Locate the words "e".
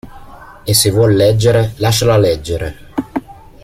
0.65-0.73